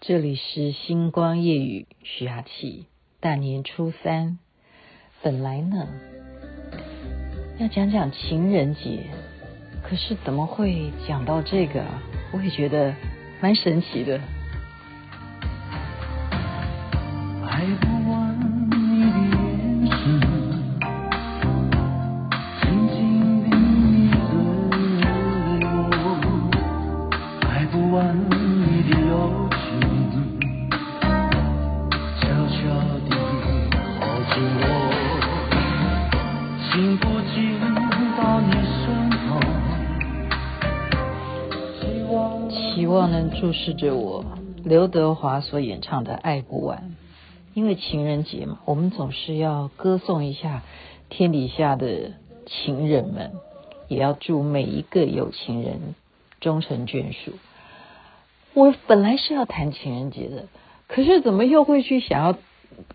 [0.00, 2.86] 这里是星光夜雨徐雅琪。
[3.18, 4.38] 大年初三，
[5.22, 5.88] 本来呢
[7.58, 9.06] 要讲讲情人节，
[9.82, 11.84] 可是怎么会讲到这个？
[12.32, 12.94] 我也觉得
[13.40, 14.20] 蛮神奇的。
[43.40, 44.24] 注视着我，
[44.64, 46.78] 刘德华所演唱的《爱不完》，
[47.54, 50.64] 因为情人节嘛，我们总是要歌颂一下
[51.08, 52.14] 天底下的
[52.46, 53.34] 情人们，
[53.86, 55.94] 也要祝每一个有情人
[56.40, 57.34] 终成眷属。
[58.54, 60.48] 我本来是要谈情人节的，
[60.88, 62.36] 可是怎么又会去想要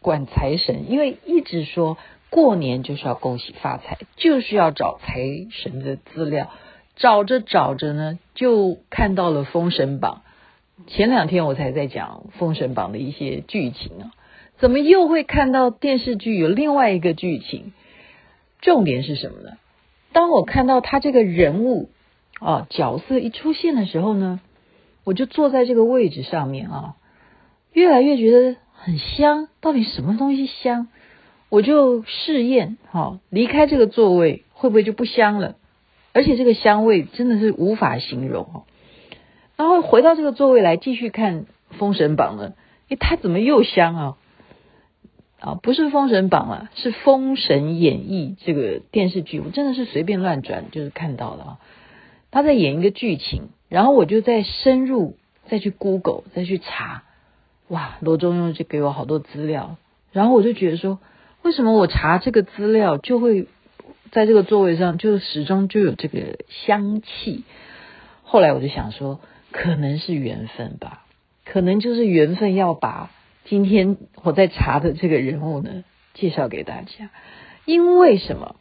[0.00, 0.88] 管财神？
[0.88, 1.98] 因为一直说
[2.30, 5.18] 过年就是要恭喜发财，就是要找财
[5.50, 6.48] 神的资料。
[6.94, 10.22] 找着找着呢，就看到了《封神榜》。
[10.86, 14.12] 前两天我才在讲《封神榜》的一些剧情啊，
[14.58, 17.72] 怎么又会看到电视剧有另外一个剧情？
[18.60, 19.58] 重点是什么呢？
[20.12, 21.90] 当我看到他这个人物
[22.40, 24.40] 啊角色一出现的时候呢，
[25.04, 26.94] 我就坐在这个位置上面啊，
[27.72, 29.48] 越来越觉得很香。
[29.60, 30.88] 到底什么东西香？
[31.50, 35.56] 我就试验，好，离开这个座位会不会就不香了？
[36.12, 38.62] 而且这个香味真的是无法形容哦。
[39.58, 41.40] 然后回到这个座位来继续看
[41.78, 42.54] 《封神榜》了，
[42.88, 44.16] 诶，它怎么又香啊？
[45.40, 49.40] 啊，不是《封神榜》啊，是《封神演义》这个电视剧。
[49.40, 51.58] 我真的是随便乱转，就是看到了啊。
[52.30, 55.16] 他在演一个剧情，然后我就再深入
[55.48, 57.02] 再去 Google 再去查，
[57.68, 59.76] 哇，罗中庸就给我好多资料，
[60.12, 60.98] 然后我就觉得说，
[61.42, 63.48] 为什么我查这个资料就会？
[64.10, 67.44] 在这个座位上，就始终就有这个香气。
[68.30, 69.20] 后来我就想说，
[69.52, 71.06] 可能是缘分吧，
[71.46, 73.10] 可能就是缘分要把
[73.46, 77.08] 今天我在查的这个人物呢介绍给大家。
[77.64, 78.56] 因为什么？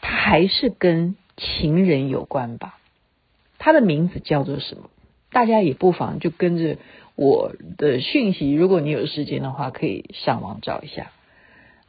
[0.00, 2.78] 他还是跟情人有关吧？
[3.60, 4.90] 他的名字叫做什么？
[5.30, 6.76] 大家也不妨就跟着
[7.14, 11.12] 我的讯息，如果你有时间的话，可以上网找一下。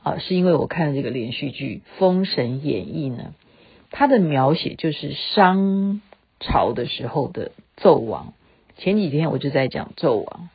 [0.03, 3.33] 啊，是因为我看了这个连续剧《封神演义》呢，
[3.89, 5.99] 它的描写就是商
[6.41, 8.33] 朝的时候的纣王。
[8.75, 10.49] 前几天我就在讲纣王，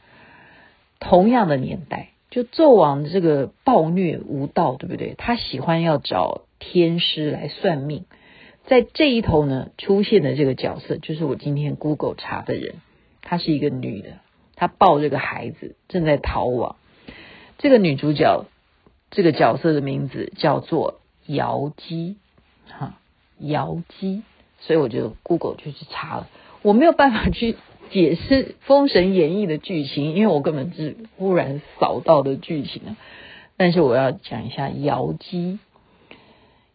[1.00, 5.14] 同样的年代，就纣王这个暴虐无道，对不对？
[5.16, 8.04] 他喜欢要找天师来算命，
[8.66, 12.74] 在这一头呢出现的这个角色，就是我今天 Google 查的人，
[13.22, 14.18] 她是一个女的，
[14.56, 16.76] 她抱这个孩子正在逃亡，
[17.56, 18.44] 这个女主角。
[19.08, 22.16] 这个角色的名字叫做瑶姬，
[22.68, 22.98] 哈，
[23.38, 24.24] 瑶姬，
[24.66, 26.28] 所以我就 Google 就去查了。
[26.62, 27.56] 我没有办法去
[27.90, 32.96] 解释《封神演义》的剧情，因为我根本是忽然扫到的剧情啊。
[33.56, 35.58] 但是我要讲一下瑶姬，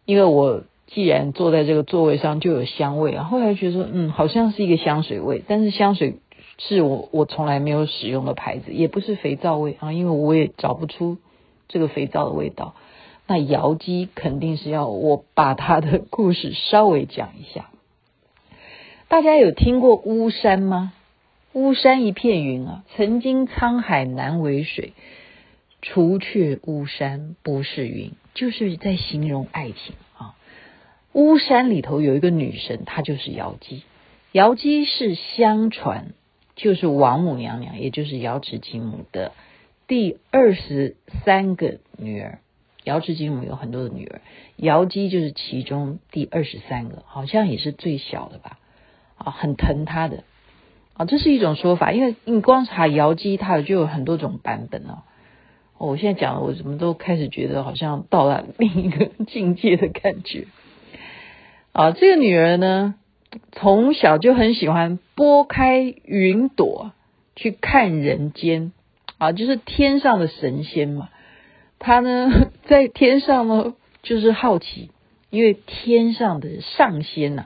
[0.05, 6.17] 因为我既然坐在这个座位上就有香味啊，后来觉得，嗯，好像是一个香水味，但是香水
[6.57, 11.17] 是我我从来没有使用的牌子，也不是肥皂味啊，因为我也找不出。
[11.67, 12.75] 这个肥皂的味道，
[13.27, 17.69] 那瑶姬肯定是要我把他的故事稍微讲一下。
[19.11, 20.93] 大家有听过巫山吗？
[21.51, 24.93] 巫山一片云啊，曾经沧海难为水，
[25.81, 30.37] 除却巫山不是云，就是在形容爱情啊。
[31.11, 33.83] 巫山里头有一个女神，她就是瑶姬。
[34.31, 36.13] 瑶姬是相传
[36.55, 39.33] 就是王母娘娘，也就是瑶池金母的。
[39.89, 40.95] 第二十
[41.25, 42.39] 三个女儿，
[42.85, 44.21] 瑶池金母有很多的女儿，
[44.55, 48.57] 瑶姬就是其中第二十三个，好像也是最小的吧？
[49.23, 50.23] 啊，很疼她的
[50.93, 55.03] 啊，这是一种说法，因为你光查瑶姬，它就有很多种版本哦。
[55.77, 60.47] 我现在讲的，我怎么都开始觉得好像到了 另一个境界的感觉。
[61.71, 62.95] 啊，这个女儿呢，
[63.51, 66.91] 从小就很喜欢拨开云朵
[67.35, 68.71] 去看人间。
[69.17, 71.09] 啊，就是天上的神仙嘛，
[71.77, 74.89] 她呢在天上呢，就是好奇，
[75.29, 77.45] 因为天上的上仙呐、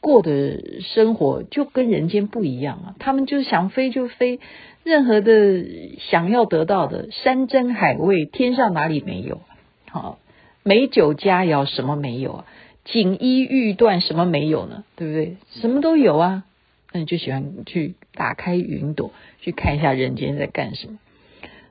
[0.00, 4.40] 过的生活就跟人间不一样啊，他们就想飞就飞，
[4.82, 5.64] 任何的
[5.98, 9.42] 想要得到的山珍海味，天上哪里没有？
[9.90, 10.18] 好，
[10.62, 12.44] 美酒佳肴什么没有啊？
[12.84, 14.84] 锦衣玉缎什么没有呢？
[14.96, 15.36] 对不对？
[15.60, 16.44] 什么都有啊，
[16.92, 20.98] 那你就喜欢去打开云朵，去看一下人间在干什么。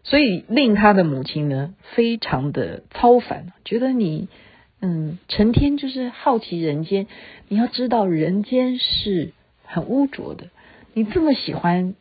[0.03, 4.27] 所以令他的母亲呢，非常的操烦，觉得你
[4.81, 7.07] 嗯，成天就是好奇人间。
[7.47, 9.33] 你要知道，人间是
[9.63, 10.47] 很污浊的。
[10.93, 11.95] 你这么喜欢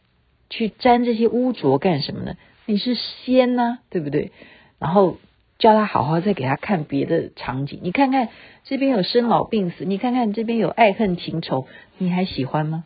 [0.49, 2.37] 去沾这些污浊干什么呢？
[2.67, 4.31] 你是仙呐、对不对？
[4.79, 5.17] 然后
[5.59, 7.81] 叫他好好再给他看别的场景。
[7.83, 8.29] 你看看
[8.65, 11.67] 这边有生老病死，你看看这边有爱恨情仇，
[11.99, 12.85] 你还喜欢吗？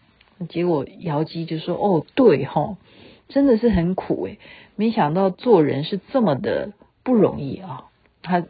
[0.48, 2.76] 结果瑶姬就说：“哦，对吼，
[3.28, 4.38] 真的是很苦诶。
[4.74, 6.72] 没想到做人是这么的
[7.04, 7.84] 不容易啊！”
[8.22, 8.44] 他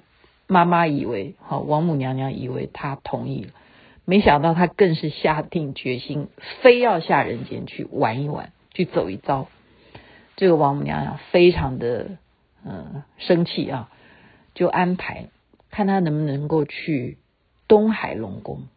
[0.52, 3.50] 妈妈以为，好，王母娘娘以为他同意了，
[4.04, 6.28] 没想到他更是下定决心，
[6.60, 9.48] 非要下人间去玩一玩，去走一遭。
[10.36, 12.18] 这个王母娘娘非常的
[12.64, 13.90] 嗯、生气啊，
[14.54, 15.26] 就安排
[15.70, 17.18] 看他能不能够去
[17.66, 18.68] 东海龙宫。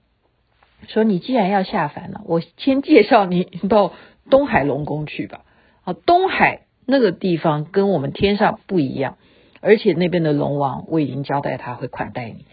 [0.87, 3.93] 说你既然要下凡了，我先介绍你到
[4.29, 5.41] 东海龙宫去吧。
[5.83, 9.17] 啊，东海那个地方跟我们天上不一样，
[9.65, 12.45] 而且那边的龙王我已经交代他会款待你。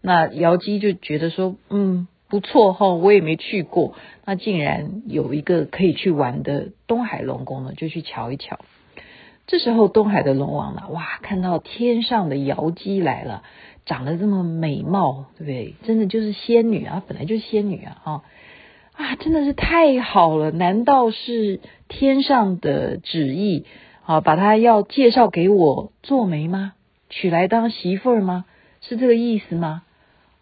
[0.00, 3.94] 那瑶姬就觉得说，嗯，不错哈，我也没去过，
[4.24, 8.60] 那竟然有一个可以去玩的东海龙宫呢，就去瞧一瞧。
[9.46, 13.42] 这时候东海的龙王呢，哇，看到天上的瑶姬来了。
[13.86, 15.74] 长得这么美貌，对不对？
[15.82, 18.22] 真的就是仙女啊，本来就是仙女啊，啊
[18.92, 20.50] 啊，真的是太好了！
[20.52, 23.64] 难道是天上的旨意
[24.10, 26.72] 啊，把她要介绍给我做媒吗？
[27.10, 28.44] 娶来当媳妇儿吗？
[28.80, 29.82] 是这个意思吗？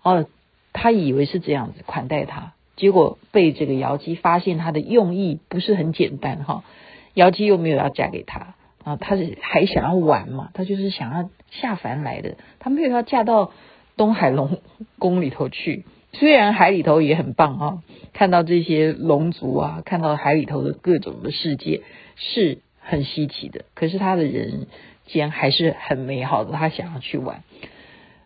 [0.03, 0.27] 哦，
[0.73, 6.65] 他以为是这样子款待她，结果被这个瑶姬发现他的用意不是很简单哈。
[7.13, 8.55] 瑶姬又没有要嫁给他。
[8.85, 10.49] 啊，他是还想要玩嘛？
[10.55, 13.53] 他就是想要下凡来的，他没有要嫁到
[13.99, 14.63] 东海龙
[14.99, 15.85] 宫里头去。
[16.15, 17.83] 虽然海里头也很棒啊，
[18.15, 21.83] 看到这些龙族啊，看到海里头的各种的世界
[22.17, 23.67] 是很稀奇的。
[23.75, 24.67] 可是他的人
[25.07, 27.43] 间还是很美好的，他想要去玩。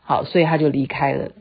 [0.02, 1.32] 好，所以他就离开了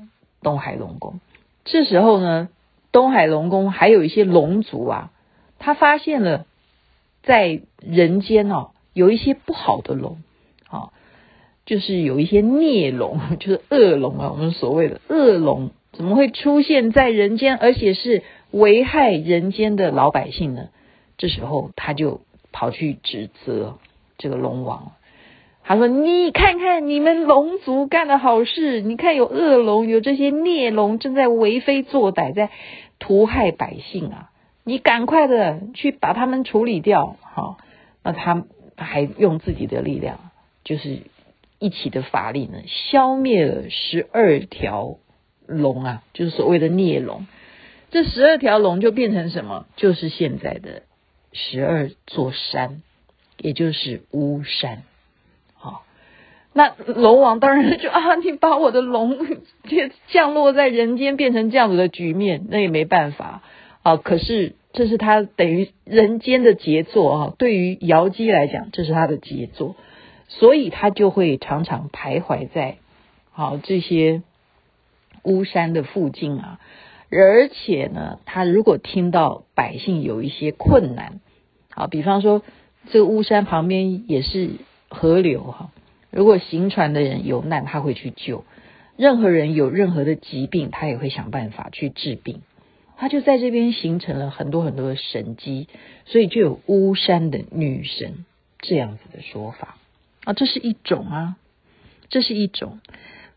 [0.42, 1.20] 东海龙宫。
[1.64, 2.50] 这时候呢，
[2.92, 5.12] 东海龙宫还有一些龙族啊，
[5.60, 6.46] 他发现了
[7.24, 8.72] 在人间哦。
[8.94, 10.22] 有一些不好的龙，
[10.68, 10.92] 啊，
[11.66, 14.32] 就是有一些孽龙，就是恶龙啊。
[14.32, 20.68] 我们所谓的恶龙，怎么会出现在人间，而且是危害人间的老百姓呢？
[21.18, 22.20] 这时候他就
[22.52, 23.78] 跑去指责
[24.18, 24.94] 这个龙王，
[25.64, 32.50] 他说：“你看看你们龙族干的好事，你看有恶龙，有这些孽龙正在为非作歹，在
[33.00, 34.32] 屠害百姓啊！
[34.64, 37.58] 你赶快的去把他们处理掉。”好，
[38.04, 38.44] 那他。
[38.78, 40.32] 还用自己的力量，
[40.64, 41.02] 就是
[41.60, 44.98] 一起的法力呢，消灭了十二条
[45.46, 47.28] 龙啊，就是所谓的孽龙。
[47.92, 49.68] 这十二条龙就变成什么？
[49.76, 50.82] 就是现在的
[51.34, 52.82] 十二座山，
[53.38, 54.84] 也就是巫山。
[55.56, 55.84] 好，
[56.54, 59.18] 那龙王当然就啊，你把我的龙
[60.10, 63.42] 降落在人间，变成这样子的局面，那也没办法
[63.84, 63.98] 啊。
[63.98, 64.56] 可是。
[64.74, 67.34] 这是他等于人间的杰作啊！
[67.38, 69.76] 对于瑶姬来讲，这是他的杰作，
[70.30, 72.78] 所以他就会常常徘徊在
[73.32, 74.24] 好这些
[75.24, 76.62] 巫山的附近啊。
[77.12, 81.20] 而且呢，他如果听到百姓有一些困难，
[81.70, 82.42] 好，比方说
[82.90, 84.52] 这个巫山旁边也是
[84.90, 85.72] 河流哈，
[86.10, 88.46] 如果行船的人有难，他会去救；
[88.96, 92.42] 任何人有任何的疾病，他也会想办法去治病。
[92.98, 95.68] 他就在这边形成了很多很多的神迹，
[96.06, 98.26] 所以就有巫山的女神
[98.60, 99.76] 这样子的说法
[100.24, 101.36] 啊，这是一种啊，
[102.10, 102.80] 这是一种。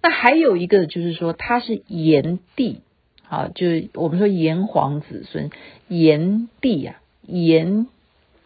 [0.02, 2.82] 那还有一个就是说，他是炎帝，
[3.28, 5.50] 啊，就是我们说炎黄子孙，
[5.88, 7.86] 炎帝啊，炎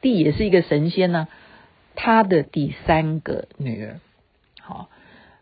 [0.01, 1.29] 帝也是一个神仙呢，啊，
[1.95, 4.01] 他的第三个女儿，
[4.61, 4.89] 好。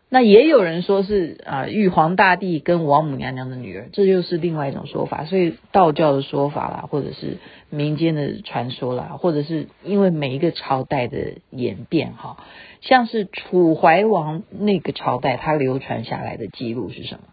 [0.09, 5.25] 那也有人说是啊，玉皇大帝跟王母娘娘的女儿，这就是另外一种说法。
[5.25, 7.39] 所以道教的说法啦，或者是
[7.69, 12.37] 民间的传说啦，或者是因为每一个朝代的演变哈，
[12.79, 17.23] 像是楚怀王那个朝代，他流传下来的记录是什么？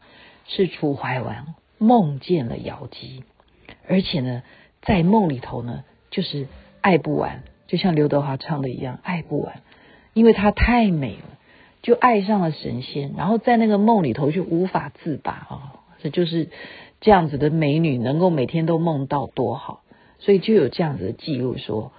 [0.49, 3.23] 是楚怀王梦见了瑶姬，
[3.87, 4.43] 而且呢，
[4.83, 6.49] 在梦里头呢，就是
[6.81, 9.61] 爱不完，就像刘德华唱的一样，爱不完，
[10.15, 11.31] 因为她太美了。
[11.83, 15.85] 就爱上了神仙，然后在那个梦里头就无法自拔啊！
[16.01, 16.49] 这就是
[17.03, 19.83] 这样子的美女，能够每天都梦到多好，
[20.19, 21.93] 所以就有这样子的记录说，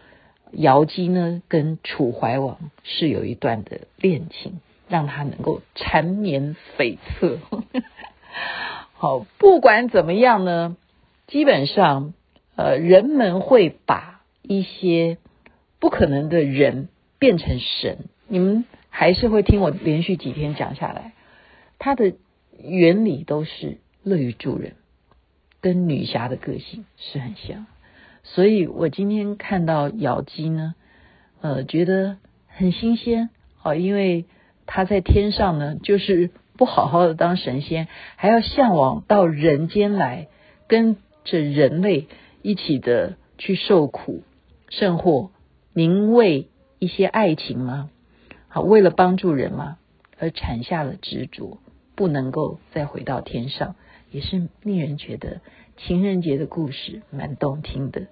[0.53, 7.37] 瑶姬呢跟楚怀王是有一段的恋情，让他能够缠绵悱恻。
[9.05, 10.77] 好，不管怎么样呢，
[11.27, 12.15] 基本上
[12.55, 15.19] 呃，人们会把一些
[15.79, 18.05] 不可能的人变成神。
[18.27, 21.13] 你们还是会听我连续几天讲下来，
[21.77, 22.13] 它的
[22.57, 24.74] 原理都是乐于助人，
[25.62, 27.67] 跟女侠的个性是很像。
[28.24, 30.74] 所以我今天看到瑶姬呢，
[31.41, 33.29] 呃，觉得很新鲜
[33.62, 34.25] 哦，因为
[34.65, 40.27] 她在天上呢，就是不好好的当神仙，还要向往到人间来，
[40.67, 42.07] 跟着人类
[42.41, 44.24] 一起的去受苦，
[44.69, 45.31] 甚或
[45.74, 47.89] 您为一些爱情吗？
[48.47, 49.77] 好，为了帮助人吗？
[50.17, 51.57] 而产下了执着，
[51.95, 53.75] 不能够再回到天上，
[54.12, 55.41] 也是令人觉得
[55.75, 58.07] 情人节的故事蛮动听的，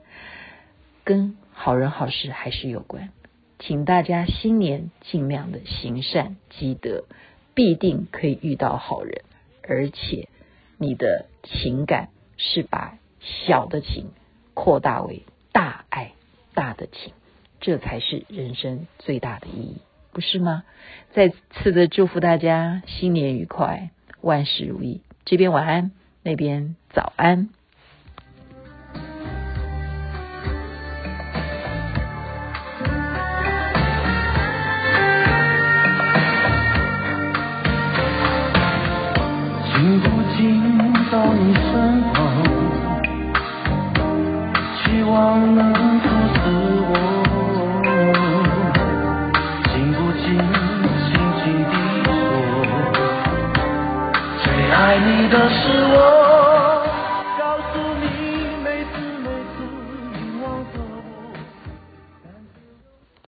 [1.06, 3.12] 跟好人好事还是有关。
[3.60, 7.06] 请大家新年尽量的行善积德，
[7.54, 9.22] 必定可以遇到好人，
[9.62, 10.28] 而且
[10.78, 14.12] 你的情感是把小的情
[14.54, 16.14] 扩大为大爱
[16.54, 17.14] 大的情，
[17.60, 19.78] 这才是人生最大的意义。
[20.12, 20.64] 不是吗？
[21.14, 23.90] 再次的祝福大家新年愉快，
[24.22, 25.02] 万事如意。
[25.26, 25.92] 这边晚安，
[26.22, 27.50] 那边早安。